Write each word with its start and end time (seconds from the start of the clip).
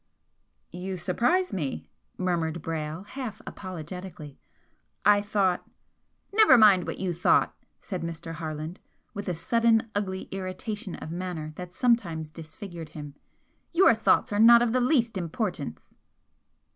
"You 0.71 0.97
surprise 0.97 1.53
me," 1.53 1.87
murmured 2.17 2.63
Brayle, 2.63 3.05
half 3.05 3.39
apologetically 3.45 4.39
"I 5.05 5.21
thought" 5.21 5.69
"Never 6.33 6.57
mind 6.57 6.87
what 6.87 6.97
you 6.97 7.13
thought!" 7.13 7.55
said 7.81 8.01
Mr. 8.01 8.33
Harland, 8.33 8.79
with 9.13 9.29
a 9.29 9.35
sudden 9.35 9.91
ugly 9.93 10.23
irritation 10.31 10.95
of 10.95 11.11
manner 11.11 11.53
that 11.55 11.71
sometimes 11.71 12.31
disfigured 12.31 12.89
him 12.89 13.13
"Your 13.73 13.93
thoughts 13.93 14.33
are 14.33 14.39
not 14.39 14.63
of 14.63 14.73
the 14.73 14.81
least 14.81 15.19
importance!" 15.19 15.93